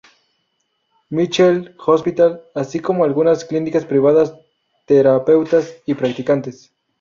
Michael's 1.11 1.75
Hospital" 1.77 2.41
así 2.55 2.79
como 2.79 3.03
algunas 3.05 3.45
clínicas 3.45 3.85
privadas, 3.85 4.33
terapeutas 4.87 5.75
y 5.85 5.93
practicantes. 5.93 6.71